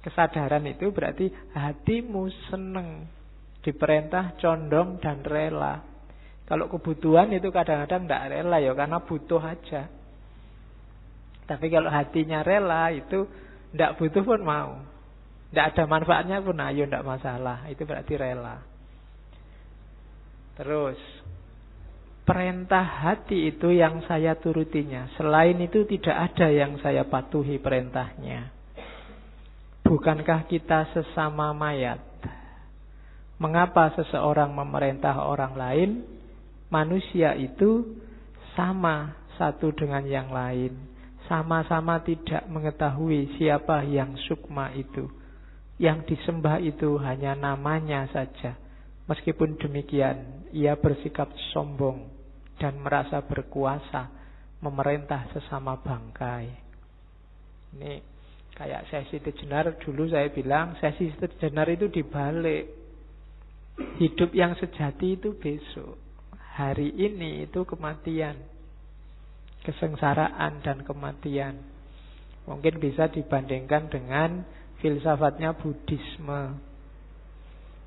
Kesadaran 0.01 0.65
itu 0.65 0.89
berarti 0.89 1.29
hatimu 1.53 2.25
seneng 2.49 3.05
diperintah, 3.61 4.33
condong 4.41 4.97
dan 4.97 5.21
rela. 5.21 5.85
Kalau 6.49 6.67
kebutuhan 6.67 7.31
itu 7.31 7.53
kadang-kadang 7.53 8.09
tidak 8.09 8.23
rela 8.33 8.57
ya 8.57 8.73
karena 8.73 8.97
butuh 9.05 9.39
aja. 9.39 9.87
Tapi 11.45 11.65
kalau 11.69 11.93
hatinya 11.93 12.41
rela 12.41 12.89
itu 12.89 13.29
tidak 13.71 14.01
butuh 14.01 14.23
pun 14.25 14.41
mau. 14.41 14.81
Tidak 15.51 15.65
ada 15.75 15.83
manfaatnya 15.83 16.41
pun 16.41 16.57
ayo 16.59 16.83
tidak 16.87 17.05
masalah. 17.07 17.67
Itu 17.69 17.85
berarti 17.85 18.13
rela. 18.17 18.57
Terus 20.57 20.99
perintah 22.27 22.83
hati 22.83 23.51
itu 23.51 23.71
yang 23.71 24.03
saya 24.07 24.35
turutinya. 24.39 25.11
Selain 25.19 25.59
itu 25.59 25.83
tidak 25.87 26.31
ada 26.31 26.47
yang 26.51 26.79
saya 26.79 27.03
patuhi 27.07 27.59
perintahnya. 27.59 28.60
Bukankah 29.91 30.47
kita 30.47 30.87
sesama 30.95 31.51
mayat? 31.51 31.99
Mengapa 33.35 33.91
seseorang 33.99 34.47
memerintah 34.55 35.19
orang 35.19 35.51
lain? 35.51 36.07
Manusia 36.71 37.35
itu 37.35 37.99
sama 38.55 39.19
satu 39.35 39.75
dengan 39.75 40.07
yang 40.07 40.31
lain. 40.31 40.79
Sama-sama 41.27 41.99
tidak 42.07 42.47
mengetahui 42.47 43.35
siapa 43.35 43.83
yang 43.83 44.15
sukma 44.31 44.71
itu. 44.79 45.11
Yang 45.75 46.15
disembah 46.15 46.63
itu 46.63 46.95
hanya 47.03 47.35
namanya 47.35 48.07
saja. 48.15 48.55
Meskipun 49.11 49.59
demikian, 49.59 50.47
ia 50.55 50.79
bersikap 50.79 51.27
sombong 51.51 52.07
dan 52.63 52.79
merasa 52.79 53.19
berkuasa 53.19 54.07
memerintah 54.63 55.27
sesama 55.35 55.75
bangkai. 55.83 56.47
Ini 57.75 58.10
Kayak 58.55 58.87
sesi 58.91 59.17
tejenar 59.23 59.79
dulu 59.79 60.05
saya 60.11 60.27
bilang 60.29 60.75
sesi 60.77 61.09
tejenar 61.17 61.71
itu 61.71 61.87
dibalik. 61.87 62.67
Hidup 63.97 64.35
yang 64.35 64.53
sejati 64.59 65.17
itu 65.17 65.33
besok. 65.39 65.97
hari 66.51 66.91
ini 66.91 67.47
itu 67.47 67.63
kematian. 67.63 68.35
Kesengsaraan 69.63 70.59
dan 70.61 70.83
kematian. 70.83 71.63
Mungkin 72.43 72.83
bisa 72.83 73.07
dibandingkan 73.07 73.87
dengan 73.87 74.43
filsafatnya 74.83 75.55
Buddhisme. 75.55 76.59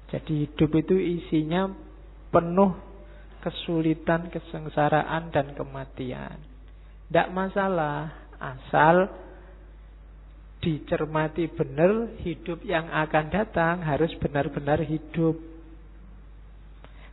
Jadi 0.08 0.48
hidup 0.48 0.70
itu 0.80 0.96
isinya 0.96 1.68
penuh 2.32 2.72
kesulitan, 3.44 4.32
kesengsaraan, 4.32 5.28
dan 5.28 5.52
kematian. 5.52 6.40
Tidak 7.12 7.28
masalah, 7.36 8.08
asal 8.40 9.12
dicermati 10.64 11.52
benar 11.52 12.16
hidup 12.24 12.64
yang 12.64 12.88
akan 12.88 13.28
datang 13.28 13.84
harus 13.84 14.08
benar-benar 14.16 14.80
hidup. 14.80 15.36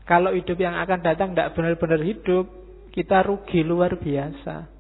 Kalau 0.08 0.32
hidup 0.32 0.56
yang 0.56 0.80
akan 0.80 1.04
datang 1.04 1.36
tidak 1.36 1.52
benar-benar 1.60 2.00
hidup, 2.00 2.48
kita 2.96 3.28
rugi 3.28 3.68
luar 3.68 4.00
biasa. 4.00 4.72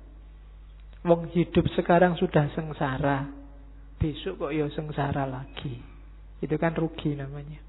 Wong 1.03 1.27
hidup 1.35 1.67
sekarang 1.75 2.15
sudah 2.15 2.47
sengsara, 2.55 3.27
besok 3.99 4.47
kok 4.47 4.51
ya 4.55 4.71
sengsara 4.71 5.27
lagi. 5.27 5.81
Itu 6.39 6.55
kan 6.55 6.71
rugi 6.71 7.19
namanya. 7.19 7.59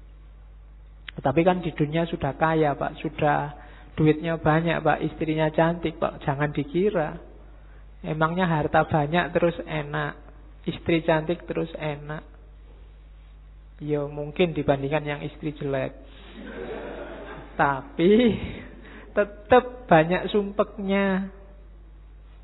Tapi 1.13 1.41
kan 1.45 1.61
di 1.61 1.69
dunia 1.75 2.07
sudah 2.09 2.33
kaya 2.39 2.73
pak, 2.73 2.97
sudah 3.03 3.53
duitnya 3.93 4.39
banyak 4.39 4.81
pak, 4.81 5.03
istrinya 5.03 5.51
cantik 5.51 5.99
pak, 5.99 6.23
jangan 6.25 6.49
dikira. 6.49 7.19
Emangnya 8.03 8.49
harta 8.49 8.83
banyak 8.83 9.31
terus 9.31 9.55
enak, 9.63 10.22
istri 10.67 11.03
cantik 11.03 11.43
terus 11.47 11.71
enak. 11.75 12.23
Ya 13.83 14.05
mungkin 14.07 14.55
dibandingkan 14.55 15.03
yang 15.03 15.21
istri 15.25 15.51
jelek. 15.57 15.91
Tapi 17.59 18.11
tetap 19.11 19.85
banyak 19.89 20.31
sumpeknya. 20.31 21.29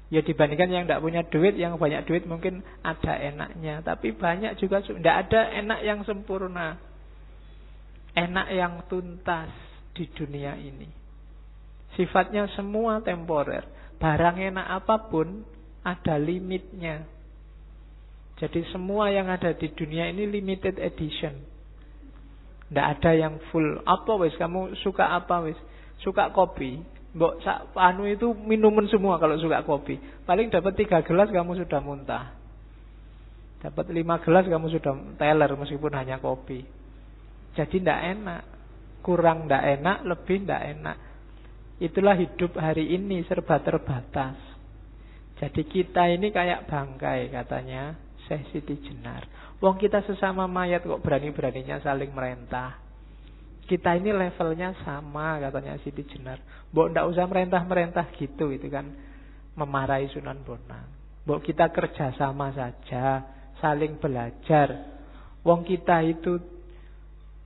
Ya 0.09 0.25
dibandingkan 0.25 0.73
yang 0.73 0.83
tidak 0.89 1.05
punya 1.05 1.21
duit, 1.21 1.53
yang 1.53 1.77
banyak 1.77 2.01
duit 2.09 2.25
mungkin 2.25 2.65
ada 2.81 3.13
enaknya. 3.13 3.85
Tapi 3.85 4.11
banyak 4.17 4.57
juga 4.57 4.81
tidak 4.81 5.29
ada 5.29 5.53
enak 5.53 5.79
yang 5.85 6.01
sempurna 6.01 6.89
enak 8.19 8.47
yang 8.51 8.73
tuntas 8.89 9.51
di 9.93 10.07
dunia 10.11 10.57
ini. 10.57 10.87
Sifatnya 11.97 12.47
semua 12.53 13.01
temporer. 13.03 13.65
Barang 13.99 14.39
enak 14.39 14.67
apa 14.83 15.11
pun 15.11 15.43
ada 15.83 16.15
limitnya. 16.15 17.03
Jadi 18.39 18.63
semua 18.71 19.11
yang 19.11 19.27
ada 19.27 19.51
di 19.51 19.67
dunia 19.75 20.07
ini 20.07 20.23
limited 20.23 20.79
edition. 20.79 21.35
Tidak 22.71 22.85
ada 22.97 23.11
yang 23.11 23.35
full. 23.51 23.83
Apa 23.83 24.15
wis 24.23 24.31
kamu 24.39 24.79
suka 24.79 25.11
apa 25.11 25.43
wis? 25.43 25.59
Suka 25.99 26.31
kopi. 26.31 26.79
Mbok 27.09 27.41
anu 27.75 28.07
itu 28.07 28.31
minuman 28.31 28.87
semua 28.87 29.19
kalau 29.19 29.35
suka 29.35 29.67
kopi. 29.67 29.99
Paling 30.23 30.47
dapat 30.47 30.79
tiga 30.79 31.03
gelas 31.03 31.27
kamu 31.27 31.59
sudah 31.67 31.79
muntah. 31.83 32.25
Dapat 33.59 33.91
lima 33.91 34.23
gelas 34.23 34.47
kamu 34.47 34.71
sudah 34.71 35.19
teler 35.19 35.51
meskipun 35.59 35.91
hanya 35.91 36.23
kopi. 36.23 36.63
Jadi 37.59 37.83
tidak 37.83 37.99
enak. 38.15 38.41
Kurang 39.03 39.47
tidak 39.47 39.63
enak, 39.79 39.97
lebih 40.07 40.47
tidak 40.47 40.63
enak. 40.79 40.97
Itulah 41.79 42.15
hidup 42.15 42.55
hari 42.55 42.95
ini 42.95 43.19
serba 43.27 43.59
terbatas. 43.59 44.39
Jadi 45.43 45.63
kita 45.67 46.07
ini 46.07 46.31
kayak 46.31 46.67
bangkai 46.67 47.31
katanya 47.31 47.95
Syekh 48.29 48.45
Siti 48.53 48.77
Jenar. 48.85 49.25
Wong 49.57 49.81
kita 49.81 50.05
sesama 50.05 50.45
mayat 50.45 50.85
kok 50.85 51.01
berani-beraninya 51.01 51.81
saling 51.81 52.13
merentah. 52.13 52.77
Kita 53.65 53.97
ini 53.97 54.13
levelnya 54.13 54.77
sama 54.85 55.41
katanya 55.41 55.81
Siti 55.81 56.05
Jenar. 56.05 56.37
Mbok 56.69 56.93
ndak 56.93 57.09
usah 57.09 57.25
merentah-merentah 57.25 58.13
gitu 58.13 58.53
itu 58.53 58.69
kan 58.69 58.85
memarahi 59.57 60.13
Sunan 60.13 60.45
Bonang. 60.45 60.85
Mbok 61.25 61.41
kita 61.41 61.73
kerja 61.73 62.13
sama 62.13 62.53
saja, 62.53 63.25
saling 63.57 63.97
belajar. 63.97 64.93
Wong 65.41 65.65
kita 65.65 66.05
itu 66.05 66.37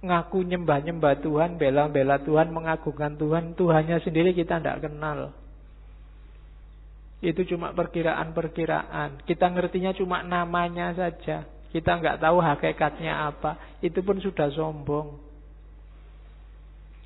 ngaku 0.04 0.44
nyembah-nyembah 0.44 1.24
Tuhan, 1.24 1.56
bela-bela 1.56 2.20
Tuhan, 2.20 2.52
mengagungkan 2.52 3.16
Tuhan, 3.16 3.56
Tuhannya 3.56 4.04
sendiri 4.04 4.36
kita 4.36 4.60
tidak 4.60 4.84
kenal. 4.84 5.32
Itu 7.24 7.48
cuma 7.56 7.72
perkiraan-perkiraan. 7.72 9.24
Kita 9.24 9.48
ngertinya 9.48 9.96
cuma 9.96 10.28
namanya 10.28 10.92
saja. 10.92 11.48
Kita 11.72 11.96
nggak 11.96 12.20
tahu 12.20 12.44
hakikatnya 12.44 13.32
apa. 13.32 13.80
Itu 13.80 14.04
pun 14.04 14.20
sudah 14.20 14.52
sombong. 14.52 15.24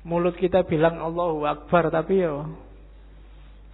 Mulut 0.02 0.34
kita 0.34 0.66
bilang 0.66 0.98
Allahu 0.98 1.46
Akbar, 1.46 1.94
tapi 1.94 2.26
yo 2.26 2.50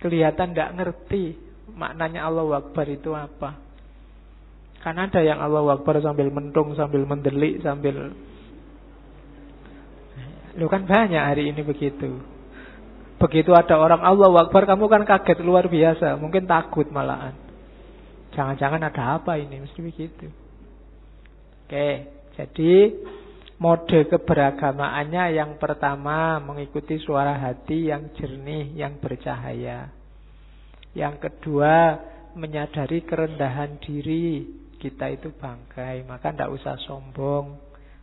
kelihatan 0.05 0.53
tidak 0.53 0.77
ngerti 0.77 1.33
maknanya 1.73 2.29
Allahu 2.29 2.53
Akbar 2.53 2.93
itu 2.93 3.17
apa. 3.17 3.57
Karena 4.85 5.09
ada 5.09 5.21
yang 5.25 5.41
Allahu 5.41 5.81
Akbar 5.81 5.97
sambil 6.05 6.29
mentung, 6.29 6.77
sambil 6.77 7.09
mendelik, 7.09 7.65
sambil 7.65 8.13
Lu 10.55 10.71
kan 10.71 10.87
banyak 10.87 11.19
hari 11.19 11.51
ini 11.51 11.67
begitu. 11.67 12.34
Begitu 13.25 13.57
ada 13.57 13.81
orang 13.81 14.05
Allah 14.05 14.45
Akbar, 14.45 14.69
kamu 14.69 14.85
kan 14.85 15.03
kaget 15.09 15.41
luar 15.41 15.65
biasa. 15.65 16.21
Mungkin 16.21 16.45
takut 16.45 16.85
malahan. 16.93 17.33
Jangan-jangan 18.37 18.85
ada 18.85 19.17
apa 19.17 19.41
ini, 19.41 19.65
mesti 19.65 19.81
begitu. 19.81 20.29
Oke, 21.65 21.89
jadi 22.37 22.73
mode 23.57 24.13
keberagamaannya 24.13 25.41
yang 25.41 25.57
pertama 25.57 26.37
mengikuti 26.37 27.01
suara 27.01 27.33
hati 27.41 27.89
yang 27.89 28.13
jernih, 28.13 28.77
yang 28.77 29.01
bercahaya. 29.01 29.89
Yang 30.93 31.25
kedua, 31.25 31.97
menyadari 32.37 33.09
kerendahan 33.09 33.81
diri. 33.81 34.61
Kita 34.77 35.09
itu 35.09 35.33
bangkai, 35.33 36.05
maka 36.05 36.29
tidak 36.29 36.53
usah 36.61 36.77
sombong 36.85 37.57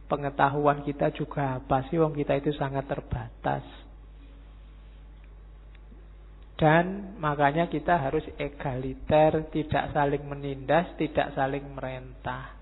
pengetahuan 0.10 0.82
kita 0.82 1.14
juga 1.14 1.62
apa 1.62 1.86
sih 1.88 2.02
wong 2.02 2.18
kita 2.18 2.42
itu 2.42 2.50
sangat 2.58 2.90
terbatas. 2.90 3.91
Dan 6.62 7.17
makanya 7.17 7.65
kita 7.65 7.97
harus 7.97 8.21
egaliter, 8.38 9.50
tidak 9.50 9.89
saling 9.97 10.21
menindas, 10.30 10.93
tidak 10.93 11.34
saling 11.34 11.65
merentah. 11.74 12.54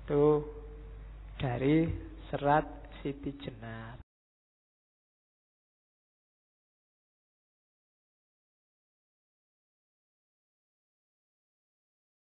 Itu 0.00 0.40
dari 1.36 1.84
serat 2.32 2.64
Siti 3.04 3.36
Jenar. 3.36 4.01